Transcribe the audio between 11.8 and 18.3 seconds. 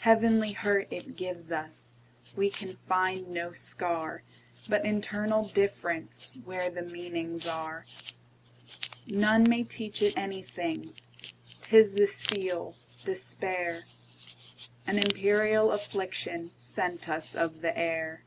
the seal, despair,—An imperial afflictionSent us of the air.